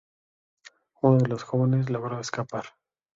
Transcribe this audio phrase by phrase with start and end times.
[1.03, 2.63] Uno de los jóvenes logró escapar.